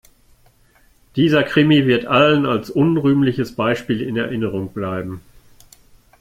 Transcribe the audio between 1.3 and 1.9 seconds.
Krimi